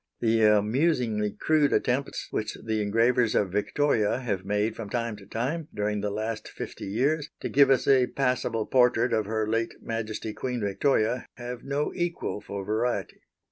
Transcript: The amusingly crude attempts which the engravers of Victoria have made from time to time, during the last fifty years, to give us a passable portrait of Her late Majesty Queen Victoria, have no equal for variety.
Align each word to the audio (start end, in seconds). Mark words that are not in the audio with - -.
The 0.19 0.41
amusingly 0.41 1.29
crude 1.29 1.71
attempts 1.71 2.29
which 2.31 2.57
the 2.65 2.81
engravers 2.81 3.35
of 3.35 3.51
Victoria 3.51 4.17
have 4.21 4.43
made 4.43 4.75
from 4.75 4.89
time 4.89 5.15
to 5.17 5.27
time, 5.27 5.67
during 5.71 6.01
the 6.01 6.09
last 6.09 6.47
fifty 6.47 6.87
years, 6.87 7.29
to 7.41 7.49
give 7.49 7.69
us 7.69 7.87
a 7.87 8.07
passable 8.07 8.65
portrait 8.65 9.13
of 9.13 9.27
Her 9.27 9.47
late 9.47 9.75
Majesty 9.79 10.33
Queen 10.33 10.59
Victoria, 10.59 11.27
have 11.35 11.63
no 11.63 11.93
equal 11.93 12.41
for 12.41 12.65
variety. 12.65 13.21